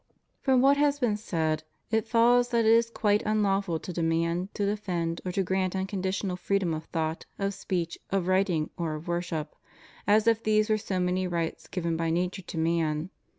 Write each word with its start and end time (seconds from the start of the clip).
From 0.41 0.61
what 0.61 0.77
has 0.77 0.97
been 0.97 1.15
said, 1.15 1.61
it 1.91 2.07
follows 2.07 2.49
that 2.49 2.65
it 2.65 2.71
is 2.71 2.89
quite 2.89 3.21
unlawful 3.23 3.77
to 3.77 3.93
demand, 3.93 4.51
to 4.55 4.65
defend, 4.65 5.21
or 5.23 5.31
to 5.31 5.43
grant 5.43 5.75
unconditional 5.75 6.35
freedom 6.37 6.73
of 6.73 6.85
thought, 6.85 7.27
of 7.37 7.53
speech, 7.53 7.99
of 8.09 8.25
writing, 8.25 8.71
or 8.77 8.95
of 8.95 9.07
worship, 9.07 9.55
as 10.07 10.25
if 10.25 10.41
these 10.41 10.71
were 10.71 10.77
so 10.79 10.99
many 10.99 11.27
rights 11.27 11.67
given 11.67 11.97
by 11.97 12.09
nature 12.09 12.41
to 12.41 12.57
man. 12.57 13.11